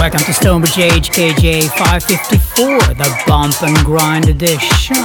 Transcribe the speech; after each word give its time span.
welcome 0.00 0.20
to 0.20 0.32
Stonebridge 0.32 0.76
HKJ 0.76 1.68
554, 1.76 2.94
the 2.94 3.22
Bump 3.26 3.62
and 3.62 3.76
Grind 3.84 4.30
edition. 4.30 4.96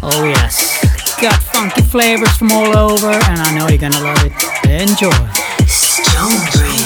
Oh 0.00 0.22
yes, 0.24 0.80
got 1.20 1.42
funky 1.42 1.82
flavors 1.82 2.36
from 2.36 2.52
all 2.52 2.78
over, 2.78 3.10
and 3.10 3.40
I 3.40 3.52
know 3.52 3.66
you're 3.66 3.78
gonna 3.78 3.98
love 3.98 4.24
it. 4.24 4.32
Enjoy. 4.70 5.10
Stonebridge. 5.66 6.84